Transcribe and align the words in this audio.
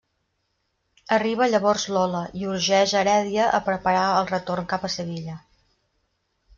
Arriba 1.17 1.47
llavors 1.51 1.85
Lola 1.97 2.23
i 2.41 2.49
urgeix 2.55 2.97
Heredia 3.03 3.47
a 3.61 3.63
preparar 3.71 4.09
el 4.19 4.29
retorn 4.35 4.71
cap 4.75 4.85
a 4.87 4.95
Sevilla. 4.99 5.41